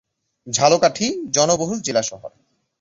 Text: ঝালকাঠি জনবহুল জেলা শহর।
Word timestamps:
ঝালকাঠি 0.47 1.07
জনবহুল 1.31 1.79
জেলা 1.81 2.01
শহর। 2.01 2.31